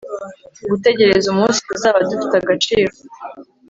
[0.69, 2.93] gutegereza umunsi tuzaba dufite agaciro